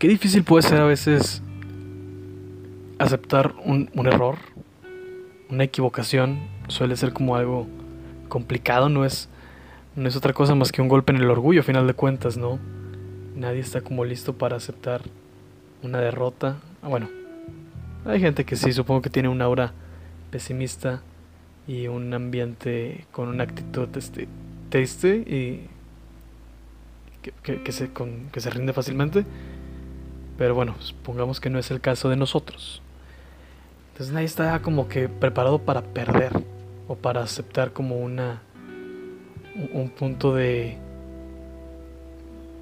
qué 0.00 0.08
difícil 0.08 0.42
puede 0.42 0.66
ser 0.66 0.80
a 0.80 0.86
veces 0.86 1.42
aceptar 2.98 3.54
un, 3.64 3.90
error, 4.06 4.36
una 5.50 5.64
equivocación, 5.64 6.40
suele 6.68 6.96
ser 6.96 7.12
como 7.12 7.36
algo 7.36 7.66
complicado, 8.30 8.88
no 8.88 9.04
es, 9.04 9.28
no 9.96 10.08
es 10.08 10.16
otra 10.16 10.32
cosa 10.32 10.54
más 10.54 10.72
que 10.72 10.80
un 10.80 10.88
golpe 10.88 11.12
en 11.12 11.18
el 11.18 11.30
orgullo, 11.30 11.60
a 11.60 11.64
final 11.64 11.86
de 11.86 11.92
cuentas, 11.92 12.38
¿no? 12.38 12.58
Nadie 13.36 13.60
está 13.60 13.82
como 13.82 14.06
listo 14.06 14.32
para 14.32 14.56
aceptar 14.56 15.02
una 15.82 15.98
derrota. 15.98 16.56
Ah, 16.82 16.88
bueno, 16.88 17.10
hay 18.06 18.20
gente 18.20 18.46
que 18.46 18.56
sí, 18.56 18.72
supongo 18.72 19.02
que 19.02 19.10
tiene 19.10 19.28
una 19.28 19.44
aura 19.44 19.74
pesimista 20.30 21.02
y 21.68 21.88
un 21.88 22.14
ambiente 22.14 23.04
con 23.12 23.28
una 23.28 23.44
actitud 23.44 23.88
este, 23.98 24.28
triste 24.70 25.16
y 25.16 25.68
que, 27.44 27.72
se, 27.72 27.90
que 28.32 28.40
se 28.40 28.50
rinde 28.50 28.72
fácilmente. 28.72 29.26
Pero 30.40 30.54
bueno, 30.54 30.74
supongamos 30.78 31.38
que 31.38 31.50
no 31.50 31.58
es 31.58 31.70
el 31.70 31.82
caso 31.82 32.08
de 32.08 32.16
nosotros. 32.16 32.80
Entonces 33.92 34.14
nadie 34.14 34.24
está 34.24 34.62
como 34.62 34.88
que 34.88 35.06
preparado 35.06 35.58
para 35.58 35.82
perder 35.82 36.32
o 36.88 36.94
para 36.94 37.20
aceptar 37.20 37.74
como 37.74 37.98
una 37.98 38.40
un 39.74 39.90
punto 39.90 40.34
de 40.34 40.78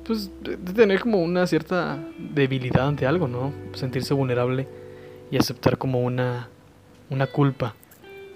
pues 0.04 0.28
de 0.42 0.56
tener 0.56 0.98
como 0.98 1.22
una 1.22 1.46
cierta 1.46 2.00
debilidad 2.18 2.88
ante 2.88 3.06
algo, 3.06 3.28
¿no? 3.28 3.52
Sentirse 3.74 4.12
vulnerable 4.12 4.66
y 5.30 5.36
aceptar 5.36 5.78
como 5.78 6.00
una 6.00 6.48
una 7.10 7.28
culpa. 7.28 7.76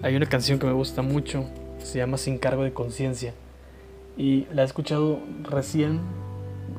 Hay 0.01 0.15
una 0.15 0.27
canción 0.27 0.57
que 0.57 0.67
me 0.67 0.71
gusta 0.71 1.01
mucho, 1.01 1.49
se 1.79 1.97
llama 1.97 2.17
Sin 2.17 2.37
cargo 2.37 2.63
de 2.63 2.71
conciencia 2.71 3.33
y 4.15 4.45
la 4.53 4.61
he 4.61 4.65
escuchado 4.65 5.19
recién 5.43 5.99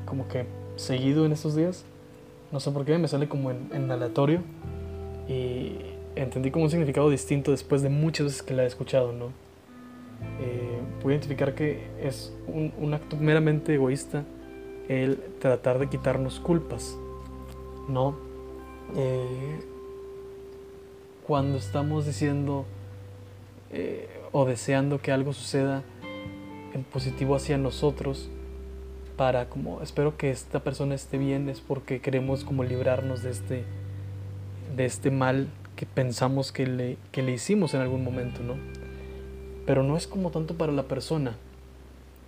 como 0.07 0.29
que 0.29 0.47
seguido 0.77 1.27
en 1.27 1.33
estos 1.33 1.55
días. 1.55 1.85
No 2.55 2.61
sé 2.61 2.71
por 2.71 2.85
qué, 2.85 2.97
me 2.99 3.09
sale 3.09 3.29
como 3.29 3.51
en, 3.51 3.69
en 3.73 3.91
aleatorio 3.91 4.41
y 5.27 5.73
entendí 6.15 6.53
como 6.53 6.67
un 6.67 6.71
significado 6.71 7.11
distinto 7.11 7.51
después 7.51 7.83
de 7.83 7.89
muchas 7.89 8.27
veces 8.27 8.43
que 8.45 8.55
la 8.55 8.63
he 8.63 8.67
escuchado, 8.67 9.13
¿no? 9.13 9.33
Eh, 10.41 10.81
pude 11.03 11.15
identificar 11.15 11.57
que 11.57 11.85
es 12.01 12.33
un, 12.47 12.95
acto 12.95 13.17
meramente 13.17 13.75
egoísta 13.75 14.23
el 14.89 15.19
tratar 15.41 15.81
de 15.81 15.89
quitarnos 15.89 16.39
culpas, 16.39 16.97
¿no? 17.89 18.15
Eh, 18.95 19.59
cuando 21.27 21.59
estamos 21.59 22.07
diciendo 22.07 22.67
eh, 23.73 24.09
o 24.31 24.45
deseando 24.45 25.01
que 25.01 25.11
algo 25.11 25.33
suceda 25.33 25.83
en 26.73 26.85
positivo 26.85 27.35
hacia 27.35 27.59
nosotros, 27.59 28.31
para 29.17 29.49
como 29.49 29.83
espero 29.83 30.17
que 30.17 30.31
esta 30.31 30.61
persona 30.61 30.95
esté 30.95 31.19
bien, 31.19 31.49
es 31.49 31.61
porque 31.61 32.01
queremos 32.01 32.45
como 32.45 32.65
librarnos 32.65 33.23
de 33.23 33.31
este, 33.31 33.65
de 34.77 34.85
este 34.85 35.11
mal 35.11 35.49
que 35.77 35.87
pensamos 35.87 36.53
que 36.53 36.67
le, 36.67 36.97
que 37.13 37.23
le 37.23 37.33
hicimos 37.33 37.75
en 37.75 37.81
algún 37.81 38.05
momento, 38.05 38.43
¿no? 38.43 38.55
Pero 39.67 39.83
no 39.83 39.97
es 39.97 40.07
como 40.07 40.31
tanto 40.31 40.55
para 40.57 40.73
la 40.73 40.85
persona, 40.85 41.37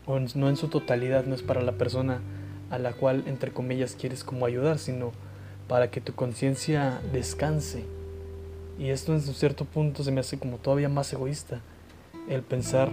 o 0.06 0.18
no 0.18 0.48
en 0.48 0.56
su 0.56 0.68
totalidad, 0.68 1.24
no 1.24 1.34
es 1.34 1.42
para 1.42 1.60
la 1.60 1.72
persona 1.72 2.20
a 2.70 2.78
la 2.78 2.92
cual, 2.92 3.24
entre 3.26 3.52
comillas, 3.52 3.96
quieres 3.98 4.24
como 4.24 4.46
ayudar, 4.46 4.78
sino 4.78 5.12
para 5.68 5.90
que 5.90 6.00
tu 6.00 6.14
conciencia 6.14 7.00
descanse. 7.12 7.84
Y 8.78 8.90
esto 8.90 9.12
en 9.14 9.20
cierto 9.20 9.64
punto 9.64 10.04
se 10.04 10.12
me 10.12 10.20
hace 10.20 10.38
como 10.38 10.58
todavía 10.58 10.88
más 10.88 11.12
egoísta, 11.12 11.60
el 12.28 12.42
pensar 12.42 12.90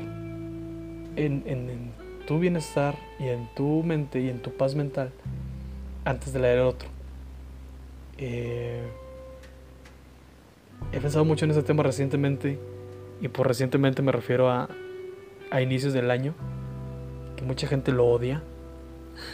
en, 1.16 1.44
en, 1.46 1.92
tu 2.26 2.40
bienestar 2.40 2.96
y 3.20 3.28
en 3.28 3.48
tu 3.56 3.84
mente 3.84 4.22
y 4.22 4.30
en 4.30 4.40
tu 4.40 4.52
paz 4.52 4.76
mental 4.76 5.12
antes 6.06 6.34
de 6.34 6.40
la 6.40 6.48
del 6.50 6.62
otro. 6.62 6.90
Eh, 8.18 8.84
he 10.92 11.00
pensado 11.00 11.26
mucho 11.26 11.46
en 11.46 11.52
ese 11.52 11.64
tema 11.64 11.84
recientemente 11.84 12.60
y 13.22 13.28
por 13.28 13.48
recientemente 13.48 14.02
me 14.02 14.12
refiero 14.12 14.50
a, 14.50 14.70
a 15.52 15.62
inicios 15.62 15.94
del 15.94 16.12
año, 16.12 16.34
que 17.36 17.44
mucha 17.44 17.68
gente 17.68 17.92
lo 17.92 18.06
odia, 18.08 18.42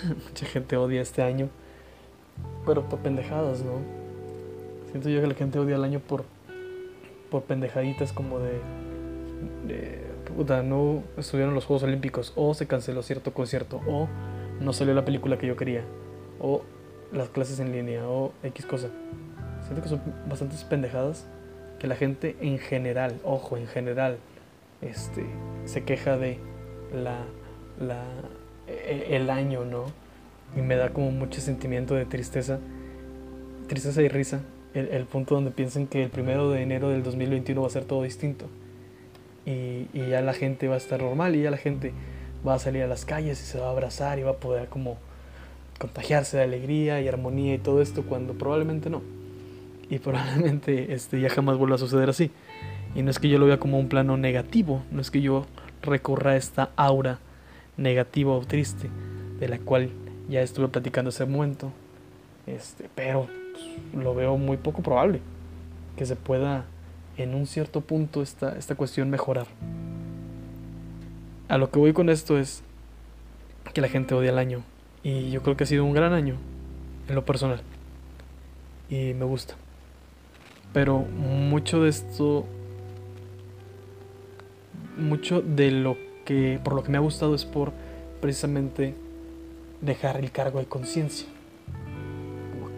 mucha 0.28 0.46
gente 0.46 0.78
odia 0.78 1.02
este 1.02 1.22
año, 1.22 1.50
pero 2.66 2.88
por 2.88 3.00
pendejadas, 3.00 3.64
¿no? 3.64 3.74
Siento 4.92 5.10
yo 5.10 5.22
que 5.22 5.28
la 5.28 5.36
gente 5.36 5.60
odia 5.60 5.76
el 5.76 5.84
año 5.84 6.00
por, 6.00 6.26
por 7.30 7.44
pendejaditas 7.44 8.12
como 8.12 8.40
de 8.40 10.09
puta, 10.30 10.64
no 10.64 11.04
estuvieron 11.18 11.54
los 11.54 11.66
Juegos 11.66 11.84
Olímpicos, 11.84 12.34
o 12.36 12.54
se 12.54 12.68
canceló 12.68 13.02
cierto 13.02 13.34
concierto, 13.34 13.82
o 13.88 14.08
no 14.60 14.74
salió 14.74 14.94
la 14.94 15.06
película 15.06 15.38
que 15.38 15.48
yo 15.48 15.56
quería, 15.56 15.84
o 16.40 16.64
las 17.12 17.30
clases 17.30 17.60
en 17.60 17.72
línea, 17.72 18.08
o 18.08 18.32
X 18.44 18.66
cosa. 18.66 18.90
Siento 19.64 19.82
que 19.82 19.90
son 19.90 20.02
bastantes 20.28 20.64
pendejadas 20.64 21.28
que 21.80 21.88
la 21.88 21.96
gente 21.96 22.36
en 22.42 22.60
general, 22.60 23.20
ojo, 23.24 23.58
en 23.58 23.68
general, 23.68 24.18
este, 24.82 25.26
se 25.66 25.84
queja 25.84 26.18
de 26.18 26.38
la, 26.94 27.20
la, 27.80 28.04
e, 28.68 29.16
el 29.16 29.30
año, 29.30 29.66
¿no? 29.66 29.86
Y 30.56 30.62
me 30.62 30.76
da 30.76 30.90
como 30.90 31.12
mucho 31.12 31.42
sentimiento 31.42 31.96
de 31.96 32.06
tristeza, 32.06 32.60
tristeza 33.68 34.02
y 34.02 34.08
risa, 34.08 34.42
el, 34.74 34.90
el 34.90 35.06
punto 35.06 35.36
donde 35.36 35.52
piensan 35.52 35.88
que 35.88 36.04
el 36.04 36.10
primero 36.10 36.52
de 36.52 36.62
enero 36.62 36.90
del 36.90 37.04
2021 37.04 37.62
va 37.62 37.68
a 37.68 37.72
ser 37.72 37.86
todo 37.86 38.04
distinto. 38.04 38.46
Y, 39.50 39.88
ya 40.10 40.22
la 40.22 40.34
gente 40.34 40.68
va 40.68 40.76
a 40.76 40.78
estar 40.78 41.02
normal 41.02 41.36
y 41.36 41.42
ya 41.42 41.52
la 41.52 41.58
gente 41.58 41.92
va 42.48 42.54
a 42.54 42.60
salir 42.60 42.84
a 42.84 42.88
las 42.88 43.06
calles 43.06 43.42
y 43.42 43.46
se 43.46 43.60
va 43.60 43.68
a 43.68 43.72
abrazar 43.72 44.20
y 44.20 44.24
va 44.24 44.32
a 44.32 44.38
poder 44.38 44.70
como 44.70 44.98
contagiarse 45.80 46.38
de 46.38 46.44
alegría 46.44 47.02
y 47.02 47.08
armonía 47.08 47.56
y 47.56 47.58
todo 47.58 47.82
esto 47.82 48.04
cuando 48.04 48.34
probablemente 48.34 48.90
no 48.90 49.02
y 49.90 50.00
probablemente 50.00 50.94
este, 50.94 51.20
ya 51.20 51.30
jamás 51.30 51.58
vuelva 51.58 51.76
a 51.76 51.80
suceder 51.80 52.10
así. 52.10 52.32
Y 52.96 53.02
no 53.02 53.12
es 53.12 53.20
que 53.20 53.30
yo 53.30 53.40
lo 53.40 53.46
vea 53.46 53.60
como 53.60 53.80
un 53.80 53.90
plano 53.90 54.18
negativo, 54.18 54.84
no 54.92 55.02
es 55.02 55.12
que 55.12 55.22
yo 55.22 55.46
recurra 55.81 56.31
a 56.31 56.36
esta 56.36 56.70
aura 56.76 57.20
negativa 57.78 58.34
o 58.34 58.42
triste 58.42 58.90
de 59.40 59.48
la 59.48 59.58
cual 59.60 59.90
ya 60.28 60.42
estuve 60.42 60.68
platicando 60.68 61.10
ese 61.10 61.26
momento, 61.26 61.72
este, 62.46 62.90
pero 62.94 63.28
lo 63.96 64.14
veo 64.14 64.38
muy 64.38 64.58
poco 64.58 64.81
probable 64.81 65.22
que 65.96 66.06
se 66.06 66.16
pueda 66.16 66.66
en 67.24 67.35
un 67.35 67.46
cierto 67.46 67.81
punto 67.81 68.22
esta, 68.22 68.57
esta 68.57 68.75
cuestión 68.75 69.09
mejorar. 69.09 69.47
A 71.47 71.57
lo 71.57 71.69
que 71.72 71.80
voy 71.80 71.94
con 71.94 72.09
esto 72.09 72.38
es 72.38 72.63
que 73.74 73.81
la 73.81 73.90
gente 73.90 74.13
odia 74.13 74.31
el 74.31 74.38
año 74.38 74.63
y 75.03 75.31
yo 75.31 75.41
creo 75.41 75.57
que 75.57 75.63
ha 75.63 75.68
sido 75.68 75.84
un 75.85 75.94
gran 75.94 76.13
año 76.13 76.35
en 77.07 77.16
lo 77.16 77.25
personal 77.25 77.62
y 78.90 79.13
me 79.13 79.25
gusta. 79.25 79.56
Pero 80.74 81.00
mucho 81.00 81.81
de 81.81 81.90
esto, 81.90 82.46
mucho 84.97 85.41
de 85.41 85.72
lo 85.72 85.97
que, 86.25 86.59
por 86.63 86.74
lo 86.74 86.84
que 86.84 86.90
me 86.90 86.97
ha 86.97 87.01
gustado 87.01 87.36
es 87.36 87.46
por 87.46 87.72
precisamente 88.22 88.94
dejar 89.81 90.18
el 90.18 90.31
cargo 90.31 90.59
de 90.59 90.66
conciencia. 90.66 91.28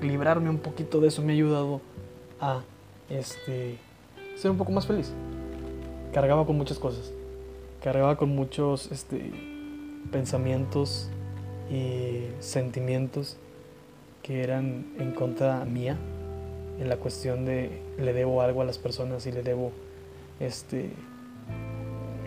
Librarme 0.01 0.49
un 0.49 0.59
poquito 0.59 0.99
de 0.99 1.09
eso 1.09 1.21
me 1.21 1.33
ha 1.33 1.35
ayudado 1.35 1.81
a 2.39 2.61
este, 3.09 3.77
ser 4.41 4.49
un 4.49 4.57
poco 4.57 4.71
más 4.71 4.87
feliz. 4.87 5.11
Cargaba 6.13 6.47
con 6.47 6.57
muchas 6.57 6.79
cosas. 6.79 7.13
Cargaba 7.83 8.17
con 8.17 8.29
muchos 8.29 8.91
este, 8.91 9.31
pensamientos 10.11 11.09
y 11.69 12.25
sentimientos 12.39 13.37
que 14.23 14.43
eran 14.43 14.93
en 14.99 15.11
contra 15.11 15.63
mía 15.65 15.97
en 16.79 16.89
la 16.89 16.97
cuestión 16.97 17.45
de 17.45 17.81
le 17.99 18.13
debo 18.13 18.41
algo 18.41 18.61
a 18.61 18.65
las 18.65 18.79
personas 18.79 19.27
y 19.27 19.31
le 19.31 19.43
debo 19.43 19.71
este, 20.39 20.89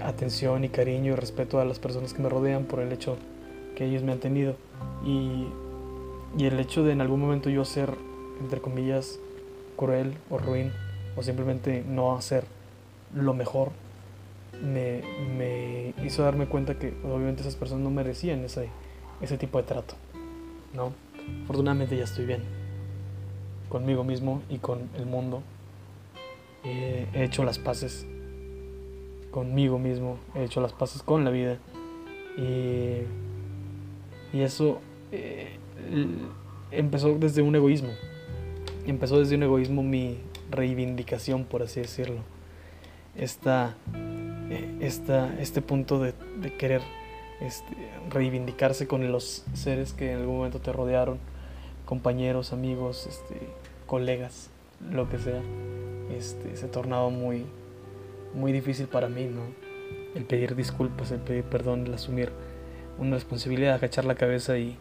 atención 0.05 0.63
y 0.63 0.69
cariño 0.69 1.13
y 1.13 1.17
respeto 1.17 1.59
a 1.59 1.65
las 1.65 1.81
personas 1.81 2.15
que 2.15 2.23
me 2.23 2.29
rodean 2.29 2.65
por 2.65 2.79
el 2.79 2.93
hecho 2.93 3.17
que 3.75 3.87
ellos 3.87 4.05
me 4.05 4.13
han 4.13 4.21
tenido. 4.21 4.55
Y, 5.05 5.49
y 6.39 6.47
el 6.47 6.61
hecho 6.61 6.85
de 6.85 6.93
en 6.93 7.01
algún 7.01 7.21
momento 7.21 7.51
yo 7.51 7.65
ser, 7.65 7.93
entre 8.41 8.61
comillas, 8.61 9.19
cruel 9.77 10.15
o 10.31 10.39
ruin, 10.39 10.71
o 11.17 11.23
simplemente 11.23 11.85
no 11.87 12.17
hacer 12.17 12.45
lo 13.15 13.35
mejor, 13.35 13.71
me, 14.63 15.03
me 15.37 15.95
hizo 16.05 16.23
darme 16.23 16.47
cuenta 16.47 16.79
que 16.79 16.95
obviamente 17.05 17.43
esas 17.43 17.57
personas 17.57 17.85
no 17.85 17.91
merecían 17.91 18.45
ese, 18.45 18.69
ese 19.21 19.39
tipo 19.39 19.59
de 19.59 19.65
trato. 19.65 19.95
¿no? 20.75 20.93
Afortunadamente 21.45 21.97
ya 21.97 22.05
estoy 22.05 22.27
bien 22.27 22.43
conmigo 23.69 24.05
mismo 24.05 24.43
y 24.49 24.59
con 24.59 24.89
el 24.97 25.07
mundo. 25.07 25.43
he 26.65 27.25
hecho 27.25 27.45
las 27.45 27.59
paces 27.59 28.07
conmigo 29.31 29.81
mismo, 29.81 30.19
he 30.35 30.45
hecho 30.45 30.61
las 30.61 30.73
paces 30.73 31.03
con 31.03 31.25
la 31.25 31.31
vida. 31.31 31.59
Y, 32.37 33.03
y 34.37 34.43
eso 34.43 34.79
eh, 35.11 35.57
empezó 36.71 37.15
desde 37.19 37.43
un 37.43 37.57
egoísmo. 37.57 37.91
Empezó 38.87 39.19
desde 39.19 39.35
un 39.35 39.43
egoísmo 39.43 39.83
mi 39.83 40.19
reivindicación, 40.55 41.45
por 41.45 41.63
así 41.63 41.81
decirlo. 41.81 42.21
Esta, 43.17 43.77
eh, 44.51 44.79
esta, 44.81 45.35
este 45.41 45.63
punto 45.63 46.01
de, 46.01 46.15
querer 46.59 46.83
este, 47.41 47.75
reivindicarse 48.11 48.87
con 48.87 49.11
los 49.11 49.45
seres 49.55 49.93
que 49.93 50.13
en 50.13 50.19
algún 50.19 50.39
momento 50.39 50.61
te 50.61 50.73
rodearon 50.73 51.19
compañeros, 51.85 52.53
amigos, 52.53 53.07
este, 53.07 53.37
colegas, 53.87 54.51
lo 54.91 55.09
que 55.09 55.19
sea, 55.19 55.43
este, 56.17 56.57
se 56.57 56.69
tornaba 56.69 57.09
muy, 57.11 57.45
muy 58.35 58.53
difícil 58.53 58.87
para 58.87 59.09
mí, 59.09 59.27
¿no? 59.27 59.43
El 60.15 60.25
pedir 60.25 60.55
disculpas, 60.55 61.11
el 61.11 61.21
pedir 61.21 61.45
perdón, 61.45 61.87
el 61.87 61.95
asumir 61.95 62.33
una 62.99 63.17
responsabilidad, 63.17 63.75
agachar 63.75 64.05
la 64.05 64.15
cabeza 64.15 64.59
y, 64.59 64.77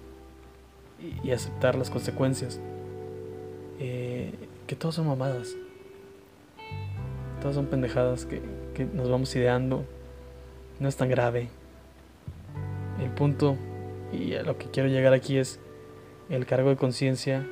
y, 1.24 1.31
aceptar 1.31 1.75
las 1.75 1.90
consecuencias. 1.90 2.60
Eh, 3.80 4.31
que 4.68 4.75
todas 4.75 4.95
son 4.95 5.07
mamadas. 5.07 5.56
Todas 7.42 7.56
son 7.56 7.68
pendejadas 7.68 8.25
que, 8.25 8.42
que 8.74 8.86
nos 8.86 9.10
vamos 9.10 9.36
ideando. 9.36 9.86
No 10.80 10.88
es 10.88 10.95
tan 10.95 11.10
grave. 11.10 11.50
El 13.01 13.10
punto 13.12 13.57
y 14.12 14.36
a 14.36 14.44
lo 14.44 14.57
que 14.57 14.68
quiero 14.68 14.89
llegar 14.89 15.13
aquí 15.13 15.38
es 15.38 15.60
el 16.30 16.45
cargo 16.45 16.69
de 16.69 16.77
conciencia 16.77 17.45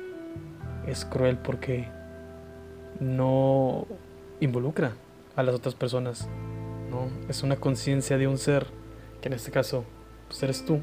es 0.86 1.04
cruel 1.04 1.38
porque 1.38 1.88
no 3.00 3.86
involucra 4.40 4.92
a 5.36 5.42
las 5.42 5.54
otras 5.54 5.74
personas. 5.74 6.28
¿no? 6.90 7.08
Es 7.28 7.42
una 7.42 7.56
conciencia 7.56 8.18
de 8.18 8.26
un 8.26 8.38
ser, 8.38 8.66
que 9.20 9.28
en 9.28 9.34
este 9.34 9.50
caso 9.50 9.84
pues 10.28 10.42
eres 10.42 10.64
tú, 10.64 10.80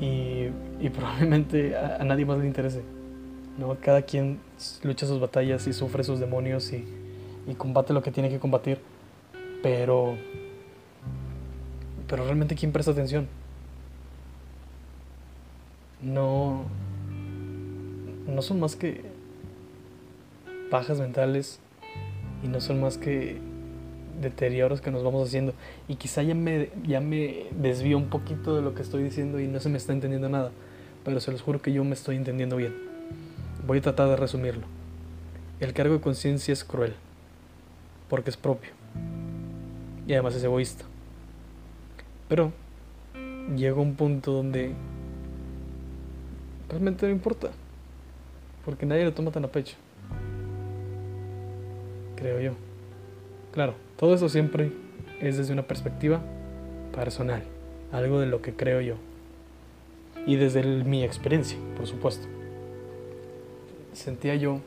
y, 0.00 0.48
probablemente 0.90 1.76
a, 1.76 2.04
nadie 2.04 2.24
más 2.24 2.38
le 2.38 2.46
interese. 2.46 2.82
¿No? 3.58 3.76
Cada 3.80 4.02
quien 4.02 4.40
lucha 4.82 5.06
sus 5.06 5.20
batallas 5.20 5.66
y 5.66 5.72
sufre 5.72 6.04
sus 6.04 6.20
demonios 6.20 6.72
y, 6.72 6.84
combate 7.58 7.92
lo 7.92 8.02
que 8.02 8.10
tiene 8.10 8.30
que 8.30 8.38
combatir, 8.38 8.78
pero, 9.62 10.16
pero 12.08 12.24
realmente 12.24 12.54
¿quién 12.54 12.72
presta 12.72 12.92
atención? 12.92 13.28
No, 16.00 16.64
no 18.26 18.42
son 18.42 18.58
más 18.58 18.74
que 18.74 19.02
pajas 20.70 20.98
mentales 20.98 21.60
y 22.42 22.48
no 22.48 22.60
son 22.60 22.80
más 22.80 22.96
que 22.96 23.38
deterioros 24.20 24.80
que 24.80 24.90
nos 24.90 25.04
vamos 25.04 25.28
haciendo. 25.28 25.52
Y 25.88 25.96
quizá 25.96 26.22
ya 26.22 26.34
me, 26.34 26.70
ya 26.84 27.00
me 27.00 27.46
desvío 27.60 27.98
un 27.98 28.08
poquito 28.08 28.56
de 28.56 28.62
lo 28.62 28.74
que 28.74 28.82
estoy 28.82 29.02
diciendo 29.02 29.40
y 29.40 29.46
no 29.46 29.60
se 29.60 29.68
me 29.68 29.76
está 29.76 29.92
entendiendo 29.92 30.28
nada, 30.28 30.52
pero 31.04 31.20
se 31.20 31.30
los 31.32 31.42
juro 31.42 31.60
que 31.60 31.72
yo 31.72 31.84
me 31.84 31.94
estoy 31.94 32.16
entendiendo 32.16 32.56
bien. 32.56 32.91
Voy 33.66 33.78
a 33.78 33.82
tratar 33.82 34.08
de 34.08 34.16
resumirlo. 34.16 34.66
El 35.60 35.72
cargo 35.72 35.94
de 35.94 36.00
conciencia 36.00 36.52
es 36.52 36.64
cruel, 36.64 36.94
porque 38.08 38.30
es 38.30 38.36
propio, 38.36 38.70
y 40.06 40.12
además 40.12 40.34
es 40.34 40.44
egoísta. 40.44 40.84
Pero 42.28 42.52
llega 43.56 43.76
un 43.76 43.94
punto 43.94 44.32
donde 44.32 44.72
realmente 46.68 47.06
no 47.06 47.12
importa, 47.12 47.50
porque 48.64 48.86
nadie 48.86 49.04
lo 49.04 49.12
toma 49.12 49.30
tan 49.30 49.44
a 49.44 49.48
pecho 49.48 49.76
creo 52.22 52.40
yo. 52.40 52.52
Claro, 53.50 53.74
todo 53.98 54.14
eso 54.14 54.28
siempre 54.28 54.72
es 55.20 55.36
desde 55.36 55.52
una 55.52 55.64
perspectiva 55.64 56.20
personal, 56.94 57.42
algo 57.90 58.20
de 58.20 58.26
lo 58.26 58.40
que 58.40 58.54
creo 58.54 58.80
yo. 58.80 58.94
Y 60.26 60.36
desde 60.36 60.62
mi 60.62 61.02
experiencia, 61.02 61.58
por 61.76 61.86
supuesto. 61.86 62.28
Sentía 63.92 64.34
yo 64.34 64.60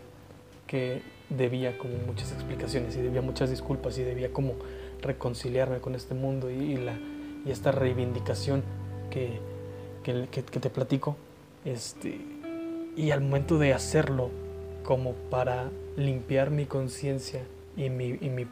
que 0.68 1.01
debía 1.30 1.77
como 1.77 1.95
muchas 2.06 2.31
explicaciones 2.31 2.95
y 2.95 3.01
debía 3.01 3.22
muchas 3.22 3.50
disculpas 3.50 3.98
y 3.98 4.04
debía 4.04 4.31
como 4.31 4.54
reconciliarme 5.01 5.80
con 5.80 5.95
este 5.95 6.13
mundo 6.13 6.50
y, 6.50 6.75
la, 6.77 6.98
y 7.45 7.51
esta 7.51 7.72
reivindicación 7.72 8.63
que, 9.10 9.39
que, 10.04 10.27
que, 10.30 10.42
te 10.42 10.69
platico. 10.69 11.16
Este, 11.63 12.19
y 12.95 13.12
al 13.12 13.22
momento 13.22 13.57
de 13.57 13.74
hacerlo 13.74 14.30
como 14.83 15.13
para 15.13 15.69
limpiar 15.98 16.51
mi 16.51 16.66
conciencia 16.66 17.44
y, 17.75 17.89
mi, 17.89 18.18
y, 18.21 18.30
mi, 18.30 18.45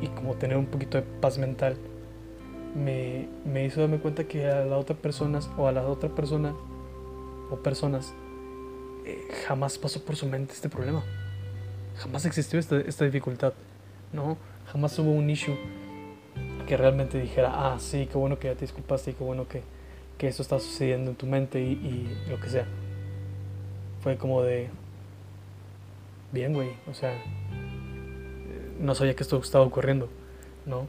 y 0.00 0.06
como 0.08 0.34
tener 0.34 0.56
un 0.56 0.66
poquito 0.66 0.98
de 0.98 1.02
paz 1.02 1.38
mental, 1.38 1.76
me, 2.74 3.28
me, 3.44 3.66
hizo 3.66 3.82
darme 3.82 3.98
cuenta 3.98 4.24
que 4.24 4.46
a 4.46 4.64
las 4.64 4.80
otras 4.80 4.98
personas 4.98 5.50
o 5.58 5.68
a 5.68 5.72
la 5.72 5.86
otra 5.86 6.08
persona 6.08 6.54
o 7.50 7.56
personas 7.56 8.14
eh, 9.04 9.28
jamás 9.46 9.78
pasó 9.78 10.04
por 10.04 10.16
su 10.16 10.26
mente 10.26 10.52
este 10.52 10.68
problema. 10.68 11.02
Jamás 11.98 12.24
existió 12.24 12.58
esta, 12.58 12.80
esta 12.80 13.04
dificultad, 13.04 13.52
¿no? 14.12 14.36
Jamás 14.72 14.98
hubo 14.98 15.10
un 15.10 15.28
issue 15.28 15.56
que 16.66 16.76
realmente 16.76 17.20
dijera, 17.20 17.50
ah, 17.52 17.78
sí, 17.78 18.08
qué 18.10 18.16
bueno 18.16 18.38
que 18.38 18.48
ya 18.48 18.54
te 18.54 18.62
disculpaste 18.62 19.10
y 19.10 19.14
qué 19.14 19.24
bueno 19.24 19.46
que, 19.48 19.62
que 20.18 20.28
esto 20.28 20.42
está 20.42 20.58
sucediendo 20.58 21.10
en 21.10 21.16
tu 21.16 21.26
mente 21.26 21.60
y, 21.60 21.72
y 21.72 22.30
lo 22.30 22.40
que 22.40 22.48
sea. 22.48 22.66
Fue 24.02 24.16
como 24.16 24.42
de, 24.42 24.70
bien, 26.32 26.54
güey. 26.54 26.70
O 26.90 26.94
sea, 26.94 27.16
no 28.80 28.94
sabía 28.94 29.14
que 29.14 29.22
esto 29.22 29.38
estaba 29.38 29.64
ocurriendo, 29.64 30.08
¿no? 30.66 30.86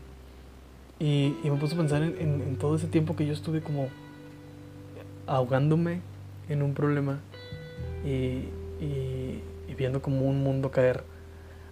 Y, 0.99 1.35
me 1.43 1.57
puse 1.57 1.75
a 1.75 1.77
pensar 1.77 2.01
en, 2.01 2.55
todo 2.57 2.75
ese 2.75 2.87
tiempo 2.87 3.15
que 3.15 3.25
yo 3.25 3.33
estuve 3.33 3.61
como 3.61 3.89
ahogándome 5.27 6.01
en 6.49 6.61
un 6.61 6.73
problema 6.73 7.19
y, 8.03 8.49
viendo 9.77 10.01
como 10.01 10.29
un 10.29 10.43
mundo 10.43 10.69
caer 10.71 11.03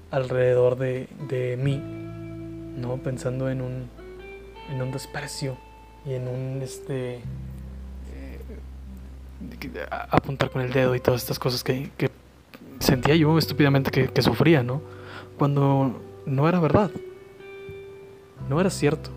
alrededor 0.10 0.78
de, 0.78 1.57
mí, 1.62 1.78
¿no? 1.78 2.98
Pensando 2.98 3.50
en 3.50 3.62
un, 3.62 3.89
en 4.69 4.81
un 4.81 4.92
desprecio 4.92 5.57
y 6.06 6.13
en 6.13 6.28
un, 6.28 6.62
este, 6.62 7.22
eh, 8.13 8.39
apuntar 10.10 10.50
con 10.50 10.62
el 10.62 10.74
dedo 10.74 10.95
y 10.95 11.00
todas 11.00 11.22
estas 11.22 11.38
cosas 11.38 11.63
que, 11.63 11.92
que 11.95 12.10
sentía 12.81 13.16
yo 13.16 13.38
estúpidamente 13.38 13.92
que, 13.92 14.22
sufría, 14.22 14.63
¿no? 14.63 14.81
Cuando 15.38 16.01
no 16.25 16.50
era 16.50 16.60
verdad. 16.60 16.92
No 18.50 18.60
era 18.60 18.69
cierto. 18.69 19.10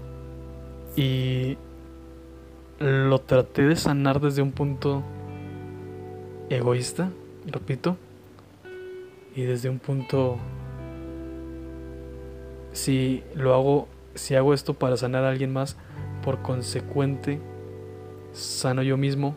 Y 0.97 1.57
lo 2.79 3.21
traté 3.21 3.63
de 3.63 3.77
sanar 3.77 4.21
desde 4.21 4.43
un 4.43 4.53
punto 4.53 5.03
egoísta, 6.49 7.11
repito, 7.47 7.97
y 9.35 9.43
desde 9.43 9.69
un 9.69 9.79
punto 9.79 10.39
si 12.73 13.23
lo 13.35 13.55
hago 13.55 13.89
si 14.15 14.35
hago 14.35 14.55
esto 14.55 14.75
para 14.75 14.97
sanar 14.97 15.25
a 15.25 15.31
alguien 15.31 15.53
más, 15.53 15.77
por 16.23 16.43
consecuente 16.43 17.41
sano 18.33 18.83
yo 18.83 18.97
mismo, 18.97 19.37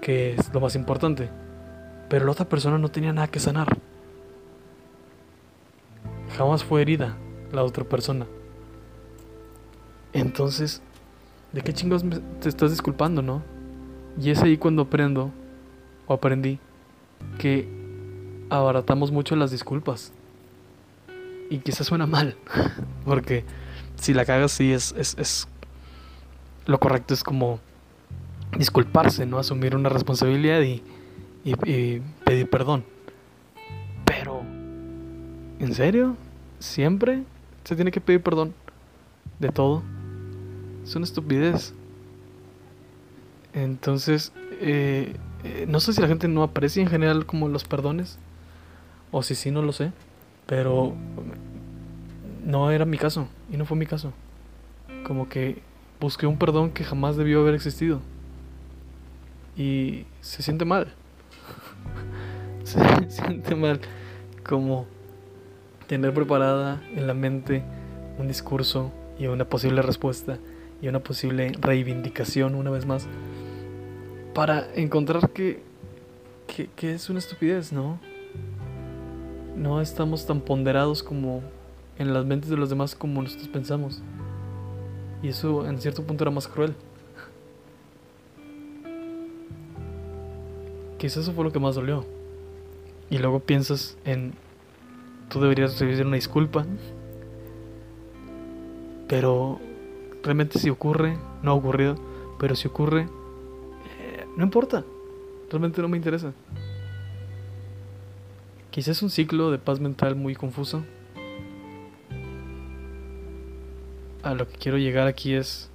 que 0.00 0.34
es 0.34 0.52
lo 0.52 0.60
más 0.60 0.74
importante. 0.74 1.28
Pero 2.08 2.24
la 2.24 2.32
otra 2.32 2.48
persona 2.48 2.78
no 2.78 2.88
tenía 2.88 3.12
nada 3.12 3.28
que 3.28 3.40
sanar. 3.40 3.78
Jamás 6.36 6.64
fue 6.64 6.82
herida 6.82 7.16
la 7.52 7.64
otra 7.64 7.84
persona. 7.84 8.26
Entonces, 10.12 10.82
¿de 11.52 11.62
qué 11.62 11.72
chingos 11.72 12.04
te 12.40 12.48
estás 12.48 12.70
disculpando, 12.70 13.22
no? 13.22 13.42
Y 14.20 14.30
es 14.30 14.42
ahí 14.42 14.56
cuando 14.56 14.82
aprendo, 14.82 15.30
o 16.06 16.14
aprendí, 16.14 16.58
que 17.38 17.68
abaratamos 18.50 19.12
mucho 19.12 19.36
las 19.36 19.50
disculpas. 19.50 20.12
Y 21.50 21.58
quizás 21.58 21.86
suena 21.86 22.06
mal, 22.06 22.36
porque 23.04 23.44
si 23.96 24.14
la 24.14 24.24
cagas, 24.24 24.52
sí 24.52 24.72
es, 24.72 24.94
es, 24.98 25.16
es. 25.18 25.48
Lo 26.66 26.80
correcto 26.80 27.14
es 27.14 27.22
como 27.22 27.60
disculparse, 28.58 29.26
¿no? 29.26 29.38
Asumir 29.38 29.76
una 29.76 29.88
responsabilidad 29.88 30.60
y 30.62 30.82
y, 31.46 32.00
pedir 32.24 32.50
perdón. 32.50 32.84
Pero, 34.04 34.42
¿en 35.60 35.74
serio? 35.74 36.16
¿Siempre 36.58 37.22
se 37.62 37.76
tiene 37.76 37.92
que 37.92 38.00
pedir 38.00 38.20
perdón? 38.20 38.52
¿De 39.38 39.50
todo? 39.50 39.82
Es 40.82 40.96
una 40.96 41.04
estupidez. 41.04 41.72
Entonces, 43.56 44.32
eh, 44.60 45.16
eh, 45.42 45.64
no 45.66 45.80
sé 45.80 45.94
si 45.94 46.00
la 46.02 46.08
gente 46.08 46.28
no 46.28 46.42
aprecia 46.42 46.82
en 46.82 46.88
general 46.88 47.24
como 47.24 47.48
los 47.48 47.64
perdones. 47.64 48.18
O 49.10 49.22
si 49.22 49.34
sí, 49.34 49.50
no 49.50 49.62
lo 49.62 49.72
sé. 49.72 49.92
Pero 50.46 50.94
no 52.44 52.70
era 52.70 52.84
mi 52.84 52.98
caso. 52.98 53.28
Y 53.50 53.56
no 53.56 53.64
fue 53.64 53.78
mi 53.78 53.86
caso. 53.86 54.12
Como 55.06 55.28
que 55.30 55.62
busqué 56.00 56.26
un 56.26 56.38
perdón 56.38 56.70
que 56.70 56.84
jamás 56.84 57.16
debió 57.16 57.40
haber 57.40 57.54
existido. 57.54 58.02
Y 59.56 60.04
se 60.20 60.42
siente 60.42 60.66
mal 60.66 60.92
se 62.64 62.78
siente 63.08 63.54
mal 63.54 63.80
como 64.46 64.86
tener 65.86 66.12
preparada 66.12 66.82
en 66.94 67.06
la 67.06 67.14
mente 67.14 67.62
un 68.18 68.28
discurso 68.28 68.92
y 69.18 69.28
una 69.28 69.46
posible 69.46 69.80
respuesta 69.80 70.38
y 70.82 70.88
una 70.88 70.98
posible 70.98 71.52
reivindicación 71.58 72.54
una 72.54 72.70
vez 72.70 72.84
más 72.84 73.08
para 74.36 74.68
encontrar 74.74 75.30
que, 75.30 75.62
que, 76.76 76.92
es 76.92 77.08
una 77.08 77.20
estupidez, 77.20 77.72
¿no? 77.72 77.98
No 79.56 79.80
estamos 79.80 80.26
tan 80.26 80.42
ponderados 80.42 81.02
como 81.02 81.42
en 81.98 82.12
las 82.12 82.26
mentes 82.26 82.50
de 82.50 82.58
los 82.58 82.68
demás 82.68 82.94
como 82.94 83.22
nosotros 83.22 83.48
pensamos. 83.48 84.02
Y 85.22 85.28
eso 85.28 85.66
en 85.66 85.80
cierto 85.80 86.02
punto 86.02 86.24
era 86.24 86.30
más 86.30 86.48
cruel. 86.48 86.74
quizás 90.98 91.22
eso 91.22 91.32
fue 91.32 91.42
lo 91.42 91.50
que 91.50 91.58
más 91.58 91.74
dolió. 91.74 92.04
Y 93.08 93.16
luego 93.16 93.40
piensas 93.40 93.96
en, 94.04 94.34
tú 95.30 95.40
deberías 95.40 95.72
recibir 95.72 96.04
una 96.04 96.16
disculpa, 96.16 96.66
pero 99.08 99.58
realmente 100.22 100.58
si 100.58 100.68
ocurre, 100.68 101.16
no 101.42 101.52
ha 101.52 101.54
ocurrido, 101.54 101.94
pero 102.38 102.54
si 102.54 102.68
ocurre, 102.68 103.08
no 104.36 104.44
importa, 104.44 104.84
realmente 105.50 105.80
no 105.80 105.88
me 105.88 105.96
interesa. 105.96 106.32
Quizás 108.70 108.98
es 108.98 109.02
un 109.02 109.10
ciclo 109.10 109.50
de 109.50 109.58
paz 109.58 109.80
mental 109.80 110.14
muy 110.14 110.34
confuso. 110.34 110.84
A 114.22 114.34
lo 114.34 114.46
que 114.46 114.58
quiero 114.58 114.76
llegar 114.76 115.06
aquí 115.06 115.32
es 115.32 115.70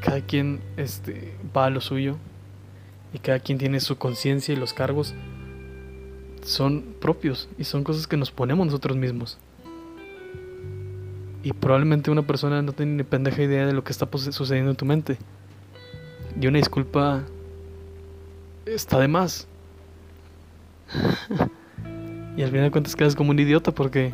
cada 0.00 0.20
quien 0.20 0.60
este, 0.76 1.34
va 1.56 1.66
a 1.66 1.70
lo 1.70 1.80
suyo 1.80 2.16
y 3.12 3.18
cada 3.18 3.40
quien 3.40 3.58
tiene 3.58 3.80
su 3.80 3.96
conciencia 3.96 4.52
y 4.52 4.56
los 4.56 4.74
cargos 4.74 5.14
son 6.42 6.94
propios 7.00 7.48
y 7.58 7.64
son 7.64 7.82
cosas 7.82 8.06
que 8.06 8.16
nos 8.16 8.30
ponemos 8.30 8.66
nosotros 8.66 8.96
mismos. 8.96 9.38
Y 11.42 11.52
probablemente 11.52 12.10
una 12.10 12.26
persona 12.26 12.62
no 12.62 12.72
tiene 12.72 12.92
ni 12.92 13.02
pendeja 13.02 13.42
idea 13.42 13.66
de 13.66 13.72
lo 13.72 13.82
que 13.82 13.92
está 13.92 14.08
sucediendo 14.30 14.70
en 14.70 14.76
tu 14.76 14.84
mente. 14.84 15.18
Y 16.40 16.46
una 16.46 16.58
disculpa 16.58 17.22
está 18.66 18.98
de 18.98 19.08
más. 19.08 19.46
y 22.36 22.42
al 22.42 22.50
final 22.50 22.64
de 22.64 22.70
cuentas 22.70 22.96
quedas 22.96 23.14
como 23.14 23.30
un 23.30 23.38
idiota 23.38 23.72
porque 23.72 24.12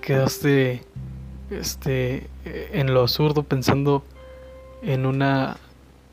quedaste 0.00 0.82
este 1.50 2.28
en 2.44 2.92
lo 2.92 3.02
absurdo 3.02 3.42
pensando 3.44 4.02
en 4.82 5.06
una 5.06 5.58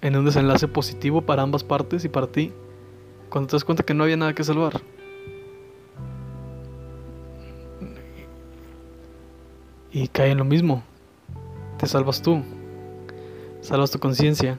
en 0.02 0.16
un 0.16 0.26
desenlace 0.26 0.68
positivo 0.68 1.22
para 1.22 1.42
ambas 1.42 1.64
partes 1.64 2.06
y 2.06 2.10
para 2.10 2.28
ti 2.28 2.54
cuando 3.30 3.48
te 3.48 3.56
das 3.56 3.64
cuenta 3.64 3.84
que 3.84 3.94
no 3.94 4.04
había 4.04 4.18
nada 4.18 4.34
que 4.34 4.44
salvar. 4.44 4.82
Y 9.92 10.08
cae 10.08 10.32
en 10.32 10.38
lo 10.38 10.46
mismo. 10.46 10.84
Te 11.78 11.88
salvas 11.88 12.22
tú. 12.22 12.44
Salvas 13.62 13.92
tu 13.92 14.00
conciencia. 14.00 14.58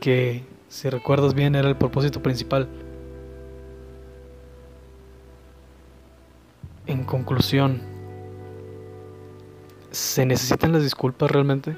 Que 0.00 0.44
si 0.68 0.88
recuerdas 0.90 1.34
bien 1.34 1.54
era 1.54 1.68
el 1.68 1.76
propósito 1.76 2.22
principal. 2.22 2.68
En 6.86 7.04
conclusión, 7.04 7.82
¿se 9.90 10.24
necesitan 10.24 10.72
las 10.72 10.82
disculpas 10.82 11.30
realmente? 11.30 11.76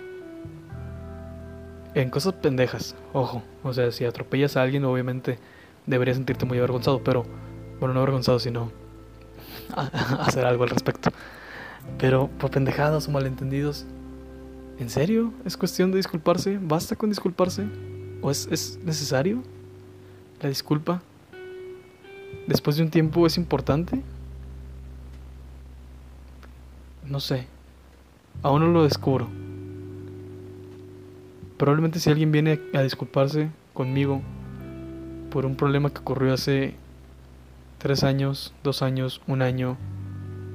En 1.94 2.10
cosas 2.10 2.34
pendejas, 2.34 2.94
ojo. 3.12 3.42
O 3.64 3.72
sea, 3.72 3.90
si 3.90 4.04
atropellas 4.04 4.56
a 4.56 4.62
alguien, 4.62 4.84
obviamente 4.84 5.38
deberías 5.86 6.16
sentirte 6.16 6.46
muy 6.46 6.58
avergonzado, 6.58 7.02
pero, 7.02 7.24
bueno, 7.80 7.94
no 7.94 8.00
avergonzado, 8.00 8.38
sino 8.38 8.70
hacer 10.20 10.44
algo 10.44 10.62
al 10.62 10.70
respecto. 10.70 11.10
Pero 11.98 12.28
por 12.38 12.50
pendejadas 12.50 13.08
o 13.08 13.10
malentendidos, 13.10 13.86
¿en 14.80 14.90
serio? 14.90 15.32
¿Es 15.44 15.56
cuestión 15.56 15.90
de 15.92 15.98
disculparse? 15.98 16.58
¿Basta 16.60 16.96
con 16.96 17.10
disculparse? 17.10 17.66
¿O 18.22 18.30
es, 18.30 18.48
es 18.50 18.80
necesario 18.82 19.42
la 20.40 20.48
disculpa? 20.48 21.02
¿Después 22.46 22.76
de 22.76 22.82
un 22.82 22.90
tiempo 22.90 23.26
es 23.26 23.36
importante? 23.36 24.02
No 27.06 27.20
sé. 27.20 27.46
Aún 28.42 28.62
no 28.62 28.68
lo 28.68 28.82
descubro. 28.82 29.28
Probablemente 31.58 32.00
si 32.00 32.08
alguien 32.08 32.32
viene 32.32 32.58
a 32.72 32.80
disculparse 32.80 33.50
conmigo 33.74 34.22
por 35.30 35.44
un 35.44 35.56
problema 35.56 35.90
que 35.90 36.00
ocurrió 36.00 36.32
hace 36.32 36.74
tres 37.78 38.02
años, 38.02 38.54
dos 38.64 38.82
años, 38.82 39.20
un 39.26 39.42
año, 39.42 39.76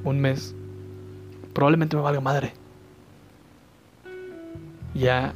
un 0.03 0.19
mes, 0.19 0.55
probablemente 1.53 1.95
me 1.95 2.01
valga 2.01 2.21
madre. 2.21 2.64
Ya 4.95 5.33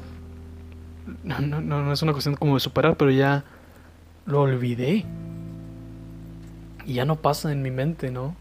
no, 1.24 1.40
no, 1.40 1.62
no, 1.62 1.94
es 1.94 2.02
una 2.02 2.14
cuestión 2.14 2.36
como 2.36 2.56
de 2.56 2.60
superar, 2.60 2.96
pero 2.96 3.12
ya 3.12 3.44
lo 4.26 4.42
olvidé. 4.42 5.06
Y 6.86 6.94
ya 6.94 7.06
no 7.06 7.18
pasa 7.18 7.52
en 7.52 7.62
mi 7.62 7.72
mente, 7.72 8.12
¿no? 8.12 8.36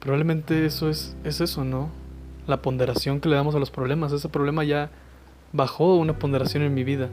Probablemente 0.00 0.64
eso 0.64 0.88
es, 0.88 1.16
es 1.24 1.40
eso, 1.40 1.64
¿no? 1.64 1.90
La 2.46 2.62
ponderación 2.62 3.20
que 3.20 3.28
le 3.28 3.36
damos 3.36 3.54
a 3.54 3.58
los 3.58 3.70
problemas. 3.70 4.12
Ese 4.12 4.28
problema 4.28 4.64
ya 4.64 4.90
bajó 5.52 5.96
una 5.96 6.18
ponderación 6.18 6.62
en 6.62 6.74
mi 6.74 6.84
vida. 6.84 7.08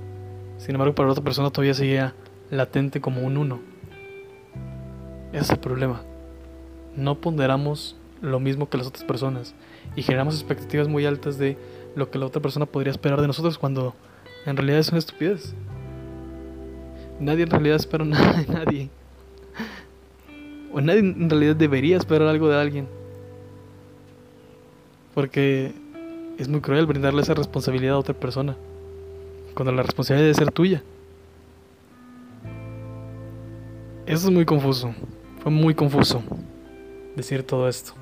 Sin 0.58 0.75
embargo, 0.75 0.94
para 0.94 1.08
la 1.08 1.13
otra 1.13 1.24
persona 1.24 1.50
todavía 1.50 1.74
seguía 1.74 2.13
latente 2.51 3.01
como 3.01 3.22
un 3.22 3.38
uno. 3.38 3.60
Ese 5.32 5.44
es 5.44 5.50
el 5.51 5.60
problema. 5.60 6.01
No 6.96 7.15
ponderamos 7.15 7.98
lo 8.22 8.39
mismo 8.39 8.70
que 8.70 8.77
las 8.77 8.88
otras 8.88 9.04
personas 9.04 9.54
y 9.96 10.04
generamos 10.04 10.36
expectativas 10.36 10.88
muy 10.88 11.06
altas 11.06 11.38
de 11.38 11.58
lo 11.96 12.12
que 12.12 12.20
la 12.20 12.25
otra 12.25 12.42
persona 12.42 12.66
podría 12.66 12.92
esperar 12.92 13.22
de 13.22 13.28
nosotros 13.28 13.58
cuando 13.58 13.96
en 14.46 14.58
realidad 14.58 14.80
es 14.80 14.90
una 14.90 15.00
estupidez. 15.00 15.54
Nadie 17.20 17.44
en 17.44 17.50
realidad 17.50 17.78
espera 17.78 18.06
nada 18.06 18.34
de 18.34 18.48
nadie. 18.48 18.90
O 20.74 20.82
nadie 20.82 21.00
en 21.00 21.30
realidad 21.30 21.56
debería 21.56 21.98
esperar 21.98 22.28
algo 22.28 22.50
de 22.50 22.60
alguien. 22.60 22.88
Porque 25.14 25.74
es 26.38 26.50
muy 26.50 26.60
cruel 26.60 26.86
brindarle 26.86 27.22
esa 27.22 27.34
responsabilidad 27.34 27.96
a 27.96 28.00
otra 28.00 28.14
persona, 28.14 28.58
cuando 29.54 29.72
la 29.72 29.84
responsabilidad 29.84 30.25
debe 30.25 30.34
ser 30.34 30.52
tuya. 30.52 30.84
Eso 34.06 34.28
es 34.28 34.34
muy 34.34 34.46
confuso, 34.46 34.94
fue 35.42 35.52
muy 35.52 35.74
confuso 35.74 36.22
decir 37.16 37.44
todo 37.44 37.70
esto. 37.70 37.94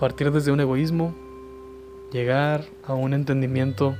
Partir 0.00 0.32
desde 0.32 0.50
un 0.50 0.60
egoísmo, 0.60 1.14
llegar 2.12 2.64
a 2.86 2.94
un 2.94 3.14
entendimiento, 3.14 3.96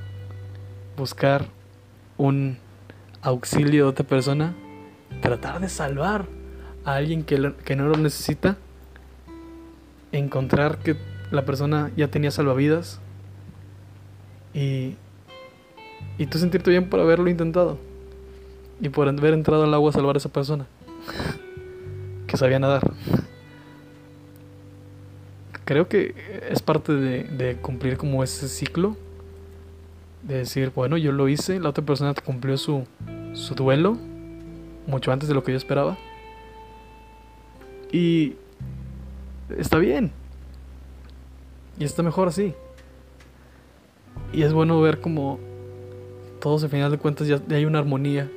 buscar 0.96 1.46
un 2.16 2.58
auxilio 3.22 3.84
de 3.84 3.90
otra 3.90 4.06
persona, 4.06 4.54
tratar 5.20 5.60
de 5.60 5.68
salvar 5.68 6.26
a 6.84 6.94
alguien 6.94 7.24
que, 7.24 7.52
que 7.64 7.76
no 7.76 7.88
lo 7.88 7.96
necesita, 7.96 8.56
encontrar 10.12 10.78
que 10.78 10.96
la 11.30 11.44
persona 11.44 11.90
ya 11.96 12.08
tenía 12.08 12.30
salvavidas 12.30 13.00
y, 14.54 14.96
y 16.18 16.26
tú 16.26 16.38
sentirte 16.38 16.70
bien 16.70 16.88
por 16.88 17.00
haberlo 17.00 17.28
intentado 17.28 17.78
y 18.80 18.88
por 18.88 19.08
haber 19.08 19.34
entrado 19.34 19.64
al 19.64 19.74
agua 19.74 19.90
a 19.90 19.92
salvar 19.92 20.16
a 20.16 20.18
esa 20.18 20.28
persona 20.28 20.66
que 22.26 22.36
sabía 22.36 22.58
nadar. 22.58 22.92
Creo 25.66 25.88
que 25.88 26.14
es 26.48 26.62
parte 26.62 26.92
de, 26.92 27.56
cumplir 27.56 27.96
como 27.98 28.22
ese 28.22 28.48
ciclo 28.48 28.96
de 30.22 30.38
decir, 30.38 30.70
bueno, 30.72 30.96
yo 30.96 31.10
lo 31.10 31.28
hice, 31.28 31.58
la 31.58 31.70
otra 31.70 31.84
persona 31.84 32.14
cumplió 32.24 32.56
su, 32.56 32.86
su 33.32 33.56
duelo 33.56 33.98
mucho 34.86 35.10
antes 35.10 35.28
de 35.28 35.34
lo 35.34 35.42
que 35.42 35.50
yo 35.50 35.58
esperaba. 35.58 35.98
Y 37.90 38.36
está 39.58 39.78
bien, 39.78 40.12
y 41.80 41.84
está 41.84 42.04
mejor 42.04 42.28
así. 42.28 42.54
Y 44.32 44.42
es 44.42 44.52
bueno 44.52 44.80
ver 44.80 45.00
como 45.00 45.40
todos 46.40 46.62
al 46.62 46.70
final 46.70 46.92
de 46.92 46.98
cuentas 46.98 47.26
ya, 47.26 47.40
hay 47.50 47.64
una 47.64 47.80
armonía 47.80 48.30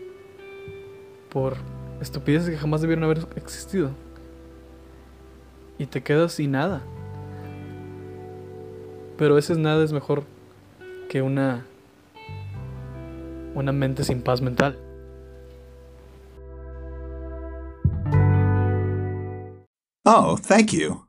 por 1.30 1.58
estupideces 2.02 2.50
que 2.50 2.58
jamás 2.58 2.82
debieron 2.82 3.04
haber 3.04 3.20
existido. 3.36 3.92
Y 5.78 5.86
te 5.86 6.02
quedas 6.02 6.34
sin 6.34 6.54
nada. 6.54 6.82
Pero 9.20 9.38
ese 9.38 9.54
nada 9.58 9.84
es 9.84 9.92
mejor 9.92 10.24
que 11.10 11.22
una 11.22 11.66
una 13.54 13.74
mente 13.74 14.06
sin 14.06 14.22
paz 14.22 14.42
mental. 14.42 14.80
Oh, 20.06 20.38
thank 20.38 20.72
you. 20.72 21.09